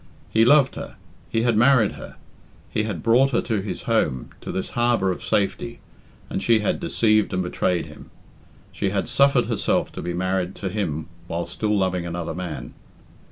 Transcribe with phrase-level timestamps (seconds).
[0.31, 0.95] He loved her;
[1.29, 2.15] he had married her;
[2.71, 5.79] he had brought her to his home, to this harbour of safety,
[6.27, 8.09] and she had deceived and betrayed him
[8.71, 12.73] she had suffered herself to be married to him while still loving another man.